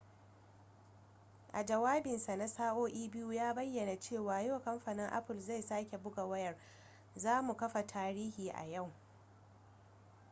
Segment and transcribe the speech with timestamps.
[1.53, 6.55] a jawabinsa na sa'o'i 2 ya bayyana cewa yau kamfanin apple zai sake buga wayar
[7.15, 8.91] za mu kafa tarihi a yau